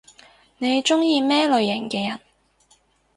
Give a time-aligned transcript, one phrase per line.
[0.57, 2.19] 你中意咩類型嘅人？